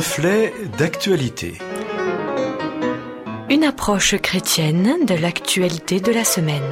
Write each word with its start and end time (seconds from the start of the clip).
Reflet 0.00 0.54
d'actualité. 0.78 1.58
Une 3.50 3.64
approche 3.64 4.16
chrétienne 4.16 5.04
de 5.04 5.14
l'actualité 5.14 6.00
de 6.00 6.10
la 6.10 6.24
semaine. 6.24 6.62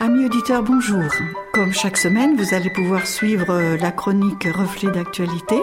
Amis 0.00 0.24
auditeurs, 0.24 0.64
bonjour. 0.64 1.04
Comme 1.52 1.72
chaque 1.72 1.96
semaine, 1.96 2.34
vous 2.36 2.56
allez 2.56 2.70
pouvoir 2.70 3.06
suivre 3.06 3.76
la 3.80 3.92
chronique 3.92 4.48
Reflet 4.52 4.90
d'actualité. 4.90 5.62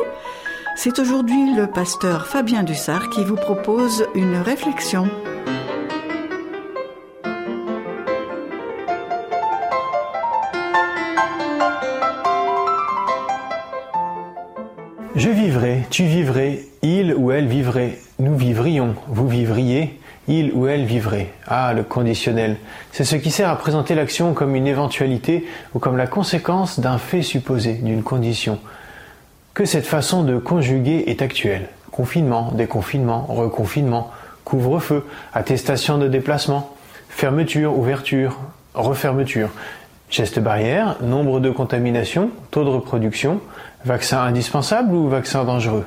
C'est 0.78 1.00
aujourd'hui 1.00 1.54
le 1.54 1.68
pasteur 1.68 2.28
Fabien 2.28 2.64
Dussard 2.64 3.10
qui 3.10 3.26
vous 3.26 3.36
propose 3.36 4.08
une 4.16 4.38
réflexion. 4.38 5.10
Je 15.16 15.30
vivrai, 15.30 15.86
tu 15.92 16.06
vivrais, 16.06 16.62
il 16.82 17.14
ou 17.14 17.32
elle 17.32 17.46
vivrait, 17.46 18.00
nous 18.18 18.36
vivrions, 18.36 18.96
vous 19.08 19.28
vivriez, 19.28 20.00
il 20.28 20.52
ou 20.54 20.66
elle 20.66 20.86
vivrait. 20.86 21.28
Ah, 21.46 21.72
le 21.76 21.84
conditionnel. 21.84 22.58
C'est 22.92 23.04
ce 23.04 23.16
qui 23.18 23.30
sert 23.30 23.48
à 23.48 23.56
présenter 23.56 23.94
l'action 23.94 24.34
comme 24.34 24.56
une 24.56 24.66
éventualité 24.66 25.46
ou 25.76 25.80
comme 25.80 25.98
la 25.98 26.08
conséquence 26.08 26.80
d'un 26.80 26.98
fait 26.98 27.22
supposé, 27.22 27.74
d'une 27.74 28.02
condition. 28.02 28.58
Que 29.54 29.66
cette 29.66 29.86
façon 29.86 30.24
de 30.24 30.40
conjuguer 30.40 31.04
est 31.06 31.22
actuelle. 31.22 31.70
Confinement, 31.92 32.52
déconfinement, 32.52 33.28
reconfinement, 33.30 34.10
couvre-feu, 34.46 35.06
attestation 35.32 36.00
de 36.00 36.08
déplacement, 36.08 36.76
fermeture, 37.10 37.78
ouverture, 37.78 38.40
refermeture, 38.74 39.52
geste 40.14 40.40
barrière, 40.40 40.98
nombre 41.02 41.40
de 41.40 41.50
contaminations, 41.50 42.30
taux 42.52 42.64
de 42.64 42.70
reproduction, 42.70 43.42
Vaccin 43.84 44.22
indispensable 44.22 44.94
ou 44.94 45.10
vaccin 45.10 45.44
dangereux? 45.44 45.86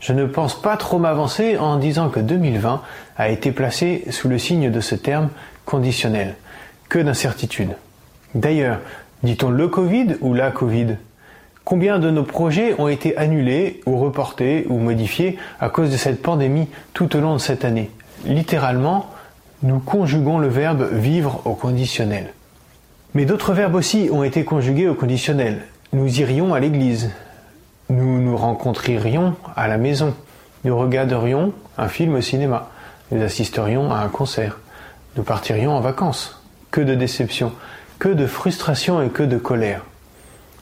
Je 0.00 0.12
ne 0.12 0.24
pense 0.26 0.60
pas 0.60 0.76
trop 0.76 0.98
m'avancer 0.98 1.58
en 1.58 1.76
disant 1.76 2.08
que 2.08 2.20
2020 2.20 2.80
a 3.16 3.28
été 3.28 3.50
placé 3.52 4.04
sous 4.10 4.28
le 4.28 4.38
signe 4.38 4.70
de 4.70 4.80
ce 4.80 4.94
terme 4.94 5.28
conditionnel. 5.64 6.36
Que 6.88 7.00
d'incertitudes. 7.00 7.76
D'ailleurs, 8.34 8.78
dit-on 9.24 9.50
le 9.50 9.66
Covid 9.68 10.16
ou 10.20 10.34
la 10.34 10.52
Covid? 10.52 10.96
Combien 11.64 11.98
de 11.98 12.10
nos 12.10 12.22
projets 12.22 12.74
ont 12.78 12.88
été 12.88 13.16
annulés 13.16 13.80
ou 13.86 13.98
reportés 13.98 14.66
ou 14.68 14.78
modifiés 14.78 15.36
à 15.58 15.68
cause 15.68 15.90
de 15.90 15.96
cette 15.96 16.22
pandémie 16.22 16.68
tout 16.92 17.16
au 17.16 17.20
long 17.20 17.34
de 17.34 17.40
cette 17.40 17.64
année? 17.64 17.90
Littéralement, 18.24 19.10
nous 19.62 19.80
conjuguons 19.80 20.38
le 20.38 20.48
verbe 20.48 20.88
vivre 20.92 21.42
au 21.44 21.54
conditionnel. 21.54 22.32
Mais 23.14 23.24
d'autres 23.24 23.52
verbes 23.52 23.76
aussi 23.76 24.08
ont 24.12 24.24
été 24.24 24.44
conjugués 24.44 24.88
au 24.88 24.94
conditionnel. 24.94 25.62
Nous 25.92 26.20
irions 26.20 26.52
à 26.52 26.58
l'église, 26.58 27.12
nous 27.88 28.20
nous 28.20 28.36
rencontrerions 28.36 29.36
à 29.54 29.68
la 29.68 29.78
maison. 29.78 30.14
Nous 30.64 30.76
regarderions 30.76 31.52
un 31.78 31.88
film 31.88 32.14
au 32.14 32.20
cinéma. 32.20 32.70
Nous 33.12 33.22
assisterions 33.22 33.92
à 33.92 33.98
un 33.98 34.08
concert. 34.08 34.58
Nous 35.16 35.22
partirions 35.22 35.76
en 35.76 35.80
vacances. 35.80 36.42
Que 36.70 36.80
de 36.80 36.96
déception, 36.96 37.52
que 38.00 38.08
de 38.08 38.26
frustration 38.26 39.00
et 39.00 39.10
que 39.10 39.22
de 39.22 39.38
colère. 39.38 39.82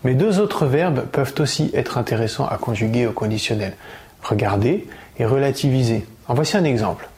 Mais 0.04 0.14
deux 0.14 0.40
autres 0.40 0.66
verbes 0.66 1.06
peuvent 1.10 1.34
aussi 1.38 1.70
être 1.72 1.96
intéressants 1.96 2.46
à 2.46 2.58
conjuguer 2.58 3.06
au 3.06 3.12
conditionnel. 3.12 3.74
Regarder 4.22 4.86
et 5.18 5.24
relativiser. 5.24 6.04
En 6.28 6.34
voici 6.34 6.56
un 6.58 6.64
exemple. 6.64 7.08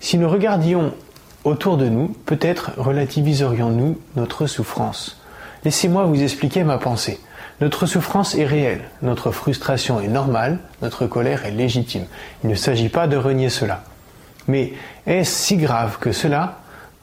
Si 0.00 0.18
nous 0.18 0.28
regardions 0.28 0.92
autour 1.46 1.76
de 1.76 1.88
nous, 1.88 2.08
peut-être 2.26 2.72
relativiserions-nous 2.76 3.98
notre 4.16 4.46
souffrance. 4.46 5.22
Laissez-moi 5.64 6.04
vous 6.04 6.20
expliquer 6.20 6.64
ma 6.64 6.76
pensée. 6.76 7.20
Notre 7.60 7.86
souffrance 7.86 8.34
est 8.34 8.44
réelle, 8.44 8.82
notre 9.00 9.30
frustration 9.30 10.00
est 10.00 10.08
normale, 10.08 10.58
notre 10.82 11.06
colère 11.06 11.46
est 11.46 11.52
légitime. 11.52 12.04
Il 12.42 12.50
ne 12.50 12.56
s'agit 12.56 12.88
pas 12.88 13.06
de 13.06 13.16
renier 13.16 13.48
cela. 13.48 13.84
Mais 14.48 14.72
est-ce 15.06 15.30
si 15.30 15.56
grave 15.56 15.98
que 16.00 16.10
cela 16.10 16.58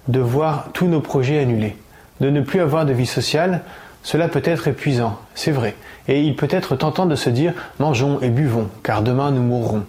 de 0.10 0.20
voir 0.20 0.68
tous 0.74 0.88
nos 0.88 1.00
projets 1.02 1.40
annulés, 1.40 1.78
de 2.20 2.30
ne 2.30 2.42
plus 2.42 2.60
avoir 2.60 2.86
de 2.86 2.94
vie 2.94 3.06
sociale? 3.06 3.62
Cela 4.04 4.28
peut 4.28 4.44
être 4.44 4.68
épuisant, 4.68 5.18
c'est 5.36 5.52
vrai, 5.52 5.76
et 6.10 6.22
il 6.22 6.36
peut 6.36 6.50
être 6.52 6.76
tentant 6.76 7.06
de 7.06 7.16
se 7.16 7.30
dire 7.30 7.54
mangeons 7.80 8.20
et 8.22 8.30
buvons, 8.30 8.68
car 8.84 9.04
demain 9.04 9.32
nous 9.32 9.42
mourrons. 9.42 9.86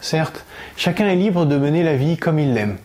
Certes, 0.00 0.44
chacun 0.76 1.06
est 1.06 1.14
libre 1.14 1.46
de 1.46 1.56
mener 1.56 1.84
la 1.84 1.94
vie 1.94 2.16
comme 2.16 2.40
il 2.40 2.52
l'aime. 2.54 2.76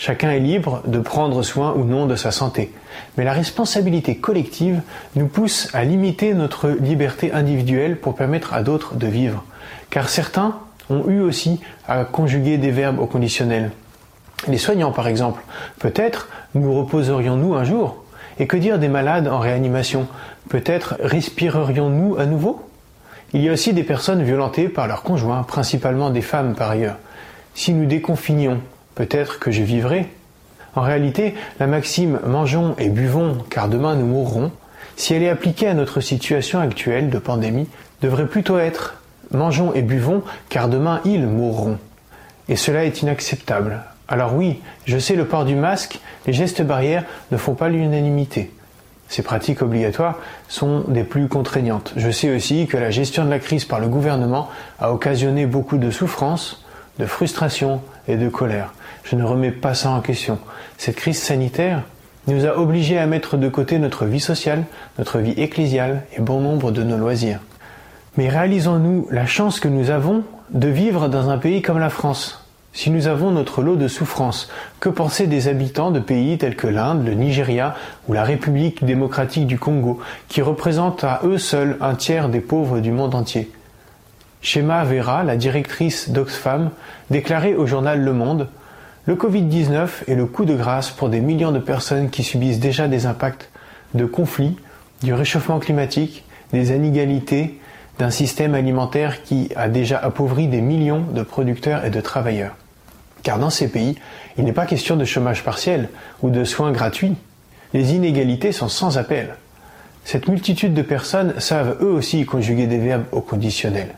Chacun 0.00 0.30
est 0.30 0.40
libre 0.40 0.80
de 0.86 0.98
prendre 0.98 1.42
soin 1.42 1.74
ou 1.74 1.84
non 1.84 2.06
de 2.06 2.16
sa 2.16 2.30
santé. 2.30 2.72
Mais 3.18 3.24
la 3.24 3.34
responsabilité 3.34 4.16
collective 4.16 4.80
nous 5.14 5.26
pousse 5.26 5.68
à 5.74 5.84
limiter 5.84 6.32
notre 6.32 6.70
liberté 6.70 7.34
individuelle 7.34 7.98
pour 7.98 8.14
permettre 8.14 8.54
à 8.54 8.62
d'autres 8.62 8.94
de 8.94 9.06
vivre. 9.06 9.44
Car 9.90 10.08
certains 10.08 10.56
ont 10.88 11.06
eu 11.06 11.20
aussi 11.20 11.60
à 11.86 12.06
conjuguer 12.06 12.56
des 12.56 12.70
verbes 12.70 12.98
au 12.98 13.04
conditionnel. 13.04 13.72
Les 14.48 14.56
soignants, 14.56 14.90
par 14.90 15.06
exemple. 15.06 15.42
Peut-être 15.78 16.30
nous 16.54 16.72
reposerions-nous 16.72 17.52
un 17.52 17.64
jour. 17.64 18.02
Et 18.38 18.46
que 18.46 18.56
dire 18.56 18.78
des 18.78 18.88
malades 18.88 19.28
en 19.28 19.38
réanimation? 19.38 20.08
Peut-être 20.48 20.96
respirerions-nous 21.00 22.16
à 22.16 22.24
nouveau? 22.24 22.66
Il 23.34 23.42
y 23.42 23.50
a 23.50 23.52
aussi 23.52 23.74
des 23.74 23.84
personnes 23.84 24.22
violentées 24.22 24.70
par 24.70 24.86
leurs 24.86 25.02
conjoints, 25.02 25.42
principalement 25.42 26.08
des 26.08 26.22
femmes 26.22 26.54
par 26.54 26.70
ailleurs. 26.70 26.96
Si 27.54 27.74
nous 27.74 27.84
déconfinions, 27.84 28.62
peut-être 29.00 29.38
que 29.38 29.50
je 29.50 29.62
vivrai. 29.62 30.08
En 30.76 30.82
réalité, 30.82 31.32
la 31.58 31.66
maxime 31.66 32.20
mangeons 32.26 32.74
et 32.76 32.90
buvons 32.90 33.38
car 33.48 33.70
demain 33.70 33.94
nous 33.94 34.04
mourrons, 34.04 34.52
si 34.94 35.14
elle 35.14 35.22
est 35.22 35.30
appliquée 35.30 35.68
à 35.68 35.72
notre 35.72 36.02
situation 36.02 36.60
actuelle 36.60 37.08
de 37.08 37.18
pandémie, 37.18 37.66
devrait 38.02 38.26
plutôt 38.26 38.58
être 38.58 39.00
mangeons 39.30 39.72
et 39.72 39.80
buvons 39.80 40.22
car 40.50 40.68
demain 40.68 41.00
ils 41.06 41.26
mourront. 41.26 41.78
Et 42.50 42.56
cela 42.56 42.84
est 42.84 43.00
inacceptable. 43.00 43.80
Alors 44.06 44.34
oui, 44.34 44.60
je 44.84 44.98
sais 44.98 45.16
le 45.16 45.24
port 45.24 45.46
du 45.46 45.54
masque, 45.54 45.98
les 46.26 46.34
gestes 46.34 46.60
barrières 46.60 47.06
ne 47.30 47.38
font 47.38 47.54
pas 47.54 47.70
l'unanimité. 47.70 48.50
Ces 49.08 49.22
pratiques 49.22 49.62
obligatoires 49.62 50.18
sont 50.48 50.84
des 50.88 51.04
plus 51.04 51.26
contraignantes. 51.28 51.94
Je 51.96 52.10
sais 52.10 52.36
aussi 52.36 52.66
que 52.66 52.76
la 52.76 52.90
gestion 52.90 53.24
de 53.24 53.30
la 53.30 53.38
crise 53.38 53.64
par 53.64 53.80
le 53.80 53.88
gouvernement 53.88 54.50
a 54.78 54.92
occasionné 54.92 55.46
beaucoup 55.46 55.78
de 55.78 55.90
souffrance, 55.90 56.66
de 56.98 57.06
frustration 57.06 57.80
et 58.06 58.16
de 58.16 58.28
colère. 58.28 58.74
Je 59.04 59.16
ne 59.16 59.24
remets 59.24 59.50
pas 59.50 59.74
ça 59.74 59.90
en 59.90 60.00
question. 60.00 60.38
Cette 60.78 60.96
crise 60.96 61.20
sanitaire 61.20 61.82
nous 62.26 62.46
a 62.46 62.56
obligés 62.58 62.98
à 62.98 63.06
mettre 63.06 63.36
de 63.36 63.48
côté 63.48 63.78
notre 63.78 64.04
vie 64.04 64.20
sociale, 64.20 64.64
notre 64.98 65.18
vie 65.18 65.34
ecclésiale 65.40 66.02
et 66.16 66.20
bon 66.20 66.40
nombre 66.40 66.70
de 66.70 66.82
nos 66.82 66.98
loisirs. 66.98 67.40
Mais 68.16 68.28
réalisons-nous 68.28 69.08
la 69.10 69.26
chance 69.26 69.60
que 69.60 69.68
nous 69.68 69.90
avons 69.90 70.24
de 70.50 70.68
vivre 70.68 71.08
dans 71.08 71.30
un 71.30 71.38
pays 71.38 71.62
comme 71.62 71.78
la 71.78 71.90
France. 71.90 72.44
Si 72.72 72.90
nous 72.90 73.08
avons 73.08 73.32
notre 73.32 73.62
lot 73.62 73.76
de 73.76 73.88
souffrances, 73.88 74.48
que 74.78 74.88
penser 74.88 75.26
des 75.26 75.48
habitants 75.48 75.90
de 75.90 75.98
pays 75.98 76.38
tels 76.38 76.54
que 76.54 76.68
l'Inde, 76.68 77.04
le 77.04 77.14
Nigeria 77.14 77.74
ou 78.08 78.12
la 78.12 78.22
République 78.22 78.84
démocratique 78.84 79.46
du 79.46 79.58
Congo, 79.58 80.00
qui 80.28 80.40
représentent 80.40 81.02
à 81.02 81.20
eux 81.24 81.38
seuls 81.38 81.76
un 81.80 81.94
tiers 81.94 82.28
des 82.28 82.40
pauvres 82.40 82.78
du 82.78 82.92
monde 82.92 83.14
entier? 83.14 83.50
Shema 84.40 84.84
Vera, 84.84 85.24
la 85.24 85.36
directrice 85.36 86.10
d'Oxfam, 86.10 86.70
déclarait 87.10 87.54
au 87.54 87.66
journal 87.66 88.00
Le 88.00 88.12
Monde 88.12 88.48
le 89.10 89.16
Covid-19 89.16 89.88
est 90.06 90.14
le 90.14 90.24
coup 90.24 90.44
de 90.44 90.54
grâce 90.54 90.92
pour 90.92 91.08
des 91.08 91.18
millions 91.18 91.50
de 91.50 91.58
personnes 91.58 92.10
qui 92.10 92.22
subissent 92.22 92.60
déjà 92.60 92.86
des 92.86 93.06
impacts 93.06 93.50
de 93.94 94.04
conflits, 94.04 94.54
du 95.02 95.14
réchauffement 95.14 95.58
climatique, 95.58 96.22
des 96.52 96.70
inégalités, 96.76 97.58
d'un 97.98 98.10
système 98.10 98.54
alimentaire 98.54 99.24
qui 99.24 99.50
a 99.56 99.68
déjà 99.68 99.98
appauvri 99.98 100.46
des 100.46 100.60
millions 100.60 101.00
de 101.00 101.24
producteurs 101.24 101.84
et 101.84 101.90
de 101.90 102.00
travailleurs. 102.00 102.54
Car 103.24 103.40
dans 103.40 103.50
ces 103.50 103.66
pays, 103.66 103.96
il 104.38 104.44
n'est 104.44 104.52
pas 104.52 104.64
question 104.64 104.94
de 104.94 105.04
chômage 105.04 105.42
partiel 105.42 105.88
ou 106.22 106.30
de 106.30 106.44
soins 106.44 106.70
gratuits. 106.70 107.16
Les 107.74 107.94
inégalités 107.94 108.52
sont 108.52 108.68
sans 108.68 108.96
appel. 108.96 109.34
Cette 110.04 110.28
multitude 110.28 110.72
de 110.72 110.82
personnes 110.82 111.34
savent 111.40 111.78
eux 111.80 111.90
aussi 111.90 112.24
conjuguer 112.26 112.68
des 112.68 112.78
verbes 112.78 113.06
au 113.10 113.22
conditionnel. 113.22 113.88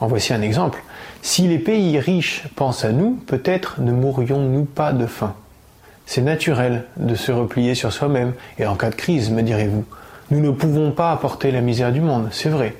En 0.00 0.06
voici 0.06 0.32
un 0.32 0.40
exemple. 0.40 0.82
Si 1.22 1.48
les 1.48 1.58
pays 1.58 1.98
riches 1.98 2.44
pensent 2.54 2.84
à 2.84 2.92
nous, 2.92 3.18
peut-être 3.26 3.80
ne 3.80 3.92
mourrions-nous 3.92 4.64
pas 4.64 4.92
de 4.92 5.06
faim. 5.06 5.34
C'est 6.06 6.22
naturel 6.22 6.84
de 6.96 7.14
se 7.14 7.32
replier 7.32 7.74
sur 7.74 7.92
soi-même, 7.92 8.32
et 8.58 8.66
en 8.66 8.76
cas 8.76 8.90
de 8.90 8.94
crise, 8.94 9.30
me 9.30 9.42
direz-vous. 9.42 9.84
Nous 10.30 10.40
ne 10.40 10.50
pouvons 10.50 10.90
pas 10.90 11.12
apporter 11.12 11.50
la 11.50 11.60
misère 11.60 11.92
du 11.92 12.00
monde, 12.00 12.28
c'est 12.32 12.48
vrai. 12.48 12.74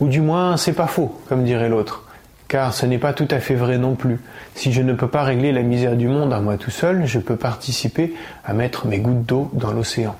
Ou 0.00 0.08
du 0.08 0.20
moins, 0.20 0.56
c'est 0.56 0.72
pas 0.72 0.86
faux, 0.86 1.20
comme 1.28 1.44
dirait 1.44 1.68
l'autre. 1.68 2.04
Car 2.48 2.74
ce 2.74 2.86
n'est 2.86 2.98
pas 2.98 3.12
tout 3.12 3.28
à 3.30 3.38
fait 3.38 3.54
vrai 3.54 3.78
non 3.78 3.94
plus. 3.94 4.20
Si 4.54 4.72
je 4.72 4.82
ne 4.82 4.92
peux 4.94 5.08
pas 5.08 5.22
régler 5.22 5.52
la 5.52 5.62
misère 5.62 5.96
du 5.96 6.08
monde 6.08 6.32
à 6.32 6.40
moi 6.40 6.56
tout 6.56 6.70
seul, 6.70 7.06
je 7.06 7.18
peux 7.18 7.36
participer 7.36 8.14
à 8.44 8.52
mettre 8.52 8.86
mes 8.86 8.98
gouttes 8.98 9.24
d'eau 9.24 9.50
dans 9.52 9.72
l'océan. 9.72 10.16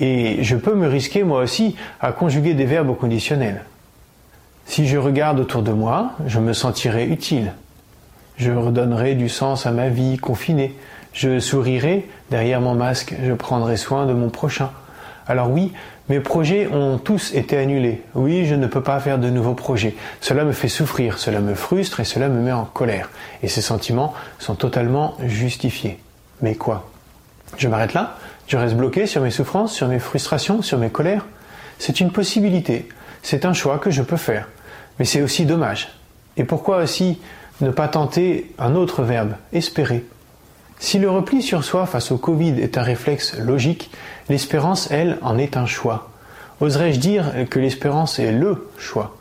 Et 0.00 0.42
je 0.42 0.56
peux 0.56 0.74
me 0.74 0.86
risquer 0.86 1.24
moi 1.24 1.42
aussi 1.42 1.74
à 2.00 2.12
conjuguer 2.12 2.54
des 2.54 2.64
verbes 2.64 2.90
au 2.90 2.94
conditionnel. 2.94 3.64
Si 4.68 4.86
je 4.86 4.98
regarde 4.98 5.40
autour 5.40 5.62
de 5.62 5.72
moi, 5.72 6.12
je 6.26 6.38
me 6.38 6.52
sentirai 6.52 7.06
utile. 7.06 7.52
Je 8.36 8.52
redonnerai 8.52 9.14
du 9.14 9.30
sens 9.30 9.64
à 9.64 9.72
ma 9.72 9.88
vie 9.88 10.18
confinée. 10.18 10.76
Je 11.14 11.40
sourirai 11.40 12.06
derrière 12.30 12.60
mon 12.60 12.74
masque, 12.74 13.14
je 13.24 13.32
prendrai 13.32 13.78
soin 13.78 14.04
de 14.04 14.12
mon 14.12 14.28
prochain. 14.28 14.70
Alors 15.26 15.50
oui, 15.50 15.72
mes 16.10 16.20
projets 16.20 16.68
ont 16.68 16.98
tous 16.98 17.34
été 17.34 17.56
annulés. 17.56 18.02
Oui, 18.14 18.44
je 18.44 18.54
ne 18.54 18.66
peux 18.66 18.82
pas 18.82 19.00
faire 19.00 19.18
de 19.18 19.30
nouveaux 19.30 19.54
projets. 19.54 19.96
Cela 20.20 20.44
me 20.44 20.52
fait 20.52 20.68
souffrir, 20.68 21.18
cela 21.18 21.40
me 21.40 21.54
frustre 21.54 22.00
et 22.00 22.04
cela 22.04 22.28
me 22.28 22.40
met 22.40 22.52
en 22.52 22.66
colère. 22.66 23.08
Et 23.42 23.48
ces 23.48 23.62
sentiments 23.62 24.12
sont 24.38 24.54
totalement 24.54 25.16
justifiés. 25.24 25.98
Mais 26.42 26.54
quoi? 26.54 26.90
Je 27.56 27.68
m'arrête 27.68 27.94
là? 27.94 28.16
Je 28.46 28.58
reste 28.58 28.76
bloqué 28.76 29.06
sur 29.06 29.22
mes 29.22 29.30
souffrances, 29.30 29.72
sur 29.72 29.88
mes 29.88 29.98
frustrations, 29.98 30.60
sur 30.60 30.78
mes 30.78 30.90
colères? 30.90 31.24
C'est 31.78 32.00
une 32.00 32.12
possibilité. 32.12 32.86
C'est 33.22 33.46
un 33.46 33.54
choix 33.54 33.78
que 33.78 33.90
je 33.90 34.02
peux 34.02 34.18
faire. 34.18 34.46
Mais 34.98 35.04
c'est 35.04 35.22
aussi 35.22 35.46
dommage. 35.46 35.88
Et 36.36 36.44
pourquoi 36.44 36.78
aussi 36.78 37.18
ne 37.60 37.70
pas 37.70 37.88
tenter 37.88 38.52
un 38.58 38.74
autre 38.74 39.02
verbe, 39.02 39.32
espérer? 39.52 40.04
Si 40.78 40.98
le 40.98 41.10
repli 41.10 41.42
sur 41.42 41.64
soi 41.64 41.86
face 41.86 42.12
au 42.12 42.18
Covid 42.18 42.60
est 42.60 42.78
un 42.78 42.82
réflexe 42.82 43.36
logique, 43.38 43.90
l'espérance, 44.28 44.90
elle, 44.90 45.18
en 45.22 45.36
est 45.36 45.56
un 45.56 45.66
choix. 45.66 46.10
Oserais-je 46.60 47.00
dire 47.00 47.24
que 47.50 47.58
l'espérance 47.58 48.18
est 48.18 48.30
LE 48.32 48.68
choix? 48.78 49.16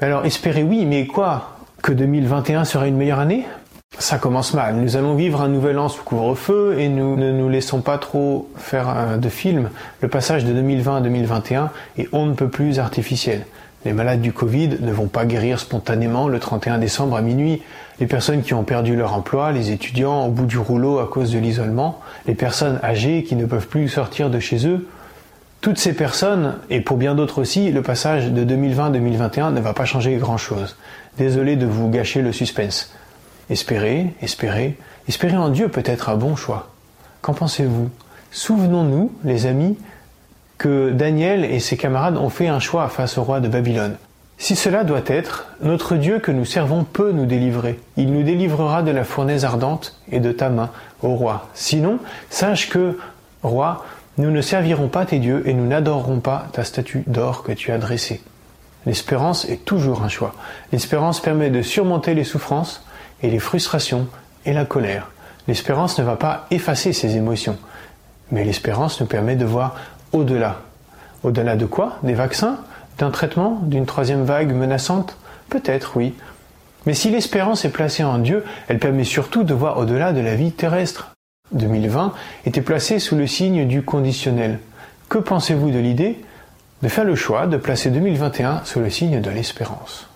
Alors 0.00 0.24
espérer 0.24 0.62
oui, 0.62 0.86
mais 0.86 1.06
quoi? 1.06 1.56
Que 1.82 1.92
2021 1.92 2.64
sera 2.64 2.86
une 2.86 2.96
meilleure 2.96 3.18
année? 3.18 3.46
Ça 3.98 4.18
commence 4.18 4.52
mal. 4.52 4.76
Nous 4.76 4.96
allons 4.96 5.14
vivre 5.14 5.40
un 5.40 5.48
nouvel 5.48 5.78
an 5.78 5.88
sous 5.88 6.02
couvre-feu 6.02 6.76
et 6.78 6.88
nous 6.88 7.16
ne 7.16 7.32
nous 7.32 7.48
laissons 7.48 7.80
pas 7.80 7.96
trop 7.96 8.50
faire 8.56 9.18
de 9.18 9.28
film. 9.28 9.70
Le 10.00 10.08
passage 10.08 10.44
de 10.44 10.52
2020 10.52 10.96
à 10.96 11.00
2021 11.00 11.70
est 11.96 12.08
on 12.12 12.26
ne 12.26 12.34
peut 12.34 12.48
plus 12.48 12.78
artificiel. 12.78 13.46
Les 13.86 13.92
malades 13.92 14.20
du 14.20 14.32
Covid 14.32 14.78
ne 14.80 14.90
vont 14.90 15.06
pas 15.06 15.24
guérir 15.24 15.60
spontanément 15.60 16.26
le 16.26 16.40
31 16.40 16.78
décembre 16.78 17.14
à 17.14 17.22
minuit. 17.22 17.62
Les 18.00 18.08
personnes 18.08 18.42
qui 18.42 18.52
ont 18.52 18.64
perdu 18.64 18.96
leur 18.96 19.14
emploi, 19.14 19.52
les 19.52 19.70
étudiants 19.70 20.26
au 20.26 20.28
bout 20.28 20.46
du 20.46 20.58
rouleau 20.58 20.98
à 20.98 21.06
cause 21.06 21.30
de 21.30 21.38
l'isolement, 21.38 22.00
les 22.26 22.34
personnes 22.34 22.80
âgées 22.82 23.22
qui 23.22 23.36
ne 23.36 23.46
peuvent 23.46 23.68
plus 23.68 23.88
sortir 23.88 24.28
de 24.28 24.40
chez 24.40 24.66
eux, 24.66 24.88
toutes 25.60 25.78
ces 25.78 25.92
personnes, 25.92 26.56
et 26.68 26.80
pour 26.80 26.96
bien 26.96 27.14
d'autres 27.14 27.40
aussi, 27.40 27.70
le 27.70 27.80
passage 27.80 28.32
de 28.32 28.44
2020-2021 28.44 29.52
ne 29.52 29.60
va 29.60 29.72
pas 29.72 29.84
changer 29.84 30.16
grand-chose. 30.16 30.76
Désolé 31.16 31.54
de 31.54 31.66
vous 31.66 31.88
gâcher 31.88 32.22
le 32.22 32.32
suspense. 32.32 32.92
Espérez, 33.50 34.14
espérez, 34.20 34.76
espérez 35.06 35.36
en 35.36 35.50
Dieu 35.50 35.68
peut 35.68 35.84
être 35.86 36.08
un 36.08 36.16
bon 36.16 36.34
choix. 36.34 36.70
Qu'en 37.22 37.34
pensez-vous? 37.34 37.88
Souvenons-nous, 38.32 39.12
les 39.22 39.46
amis, 39.46 39.78
que 40.58 40.90
Daniel 40.90 41.44
et 41.44 41.60
ses 41.60 41.76
camarades 41.76 42.16
ont 42.16 42.30
fait 42.30 42.48
un 42.48 42.60
choix 42.60 42.88
face 42.88 43.18
au 43.18 43.22
roi 43.22 43.40
de 43.40 43.48
Babylone. 43.48 43.96
Si 44.38 44.54
cela 44.54 44.84
doit 44.84 45.02
être, 45.06 45.46
notre 45.62 45.96
Dieu 45.96 46.18
que 46.18 46.30
nous 46.30 46.44
servons 46.44 46.84
peut 46.84 47.12
nous 47.12 47.24
délivrer. 47.24 47.80
Il 47.96 48.12
nous 48.12 48.22
délivrera 48.22 48.82
de 48.82 48.90
la 48.90 49.04
fournaise 49.04 49.44
ardente 49.44 49.98
et 50.10 50.20
de 50.20 50.30
ta 50.30 50.50
main, 50.50 50.70
ô 51.02 51.14
roi. 51.14 51.48
Sinon, 51.54 51.98
sache 52.28 52.68
que, 52.68 52.98
roi, 53.42 53.84
nous 54.18 54.30
ne 54.30 54.42
servirons 54.42 54.88
pas 54.88 55.06
tes 55.06 55.18
dieux 55.18 55.42
et 55.46 55.54
nous 55.54 55.66
n'adorerons 55.66 56.20
pas 56.20 56.48
ta 56.52 56.64
statue 56.64 57.02
d'or 57.06 57.42
que 57.42 57.52
tu 57.52 57.72
as 57.72 57.78
dressée. 57.78 58.22
L'espérance 58.84 59.46
est 59.46 59.64
toujours 59.64 60.02
un 60.02 60.08
choix. 60.08 60.34
L'espérance 60.70 61.20
permet 61.20 61.50
de 61.50 61.62
surmonter 61.62 62.14
les 62.14 62.24
souffrances 62.24 62.84
et 63.22 63.30
les 63.30 63.38
frustrations 63.38 64.06
et 64.44 64.52
la 64.52 64.64
colère. 64.64 65.10
L'espérance 65.48 65.98
ne 65.98 66.04
va 66.04 66.16
pas 66.16 66.46
effacer 66.50 66.92
ces 66.92 67.16
émotions, 67.16 67.58
mais 68.30 68.44
l'espérance 68.44 69.00
nous 69.00 69.06
permet 69.06 69.36
de 69.36 69.44
voir 69.44 69.76
au-delà. 70.16 70.60
Au-delà 71.22 71.56
de 71.56 71.66
quoi? 71.66 71.98
Des 72.02 72.14
vaccins? 72.14 72.58
D'un 72.98 73.10
traitement? 73.10 73.60
D'une 73.62 73.86
troisième 73.86 74.24
vague 74.24 74.52
menaçante? 74.54 75.16
Peut-être, 75.48 75.96
oui. 75.96 76.14
Mais 76.86 76.94
si 76.94 77.10
l'espérance 77.10 77.64
est 77.64 77.70
placée 77.70 78.04
en 78.04 78.18
Dieu, 78.18 78.44
elle 78.68 78.78
permet 78.78 79.04
surtout 79.04 79.42
de 79.42 79.54
voir 79.54 79.78
au-delà 79.78 80.12
de 80.12 80.20
la 80.20 80.34
vie 80.34 80.52
terrestre. 80.52 81.12
2020 81.52 82.12
était 82.44 82.62
placé 82.62 82.98
sous 82.98 83.16
le 83.16 83.26
signe 83.26 83.66
du 83.66 83.82
conditionnel. 83.82 84.58
Que 85.08 85.18
pensez-vous 85.18 85.70
de 85.70 85.78
l'idée? 85.78 86.20
De 86.82 86.88
faire 86.88 87.04
le 87.04 87.14
choix 87.14 87.46
de 87.46 87.56
placer 87.56 87.90
2021 87.90 88.62
sous 88.64 88.80
le 88.80 88.90
signe 88.90 89.20
de 89.20 89.30
l'espérance 89.30 90.08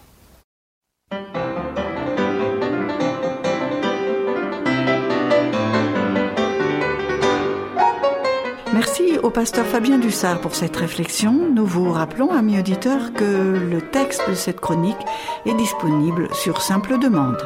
au 9.30 9.32
pasteur 9.32 9.64
Fabien 9.64 9.98
Dussard 9.98 10.40
pour 10.40 10.56
cette 10.56 10.74
réflexion. 10.74 11.52
Nous 11.54 11.64
vous 11.64 11.92
rappelons, 11.92 12.32
amis 12.32 12.58
auditeurs, 12.58 13.12
que 13.12 13.24
le 13.24 13.80
texte 13.80 14.28
de 14.28 14.34
cette 14.34 14.58
chronique 14.58 14.96
est 15.46 15.54
disponible 15.54 16.28
sur 16.34 16.60
simple 16.60 16.98
demande. 16.98 17.38